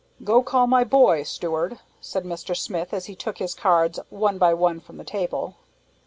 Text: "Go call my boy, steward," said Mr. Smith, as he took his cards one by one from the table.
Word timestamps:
"Go 0.23 0.41
call 0.41 0.65
my 0.65 0.83
boy, 0.83 1.21
steward," 1.21 1.77
said 1.99 2.23
Mr. 2.23 2.57
Smith, 2.57 2.91
as 2.91 3.05
he 3.05 3.15
took 3.15 3.37
his 3.37 3.53
cards 3.53 3.99
one 4.09 4.39
by 4.39 4.51
one 4.51 4.79
from 4.79 4.97
the 4.97 5.03
table. 5.03 5.57